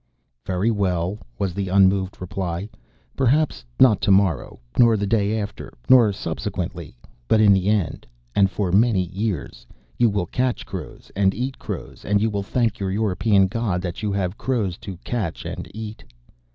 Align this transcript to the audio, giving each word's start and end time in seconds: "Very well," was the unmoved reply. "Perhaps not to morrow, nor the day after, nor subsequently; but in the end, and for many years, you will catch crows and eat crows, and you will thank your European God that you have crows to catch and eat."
"Very 0.47 0.71
well," 0.71 1.19
was 1.37 1.53
the 1.53 1.69
unmoved 1.69 2.19
reply. 2.19 2.67
"Perhaps 3.15 3.63
not 3.79 4.01
to 4.01 4.09
morrow, 4.09 4.59
nor 4.79 4.97
the 4.97 5.05
day 5.05 5.39
after, 5.39 5.71
nor 5.91 6.11
subsequently; 6.11 6.97
but 7.27 7.39
in 7.39 7.53
the 7.53 7.67
end, 7.69 8.07
and 8.33 8.49
for 8.49 8.71
many 8.71 9.03
years, 9.03 9.67
you 9.99 10.09
will 10.09 10.25
catch 10.25 10.65
crows 10.65 11.11
and 11.15 11.35
eat 11.35 11.59
crows, 11.59 12.03
and 12.03 12.19
you 12.19 12.31
will 12.31 12.41
thank 12.41 12.79
your 12.79 12.89
European 12.89 13.45
God 13.45 13.83
that 13.83 14.01
you 14.01 14.11
have 14.11 14.39
crows 14.39 14.75
to 14.79 14.97
catch 15.03 15.45
and 15.45 15.69
eat." 15.71 16.03